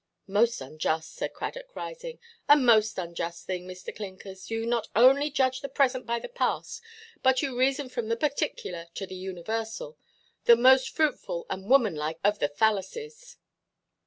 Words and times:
"Most 0.25 0.61
unjust," 0.61 1.13
said 1.13 1.35
Cradock, 1.35 1.75
rising, 1.75 2.17
"a 2.49 2.57
most 2.57 2.97
unjust 2.97 3.45
thing, 3.45 3.67
Mr. 3.67 3.95
Clinkers; 3.95 4.49
you 4.49 4.65
not 4.65 4.87
only 4.95 5.29
judge 5.29 5.61
the 5.61 5.69
present 5.69 6.07
by 6.07 6.17
the 6.17 6.27
past, 6.27 6.81
but 7.21 7.43
you 7.43 7.55
reason 7.55 7.87
from 7.87 8.07
the 8.09 8.17
particular 8.17 8.87
to 8.95 9.05
the 9.05 9.13
universal—the 9.13 10.55
most 10.55 10.89
fruitful 10.89 11.45
and 11.51 11.69
womanlike 11.69 12.17
of 12.23 12.39
the 12.39 12.49
fallacies." 12.49 13.37